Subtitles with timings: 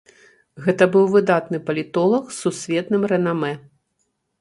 [0.67, 3.57] Гэта быў выдатны палітолаг з сусветным рэнамэ.